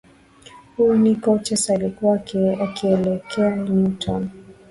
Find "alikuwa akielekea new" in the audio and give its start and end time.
1.69-3.91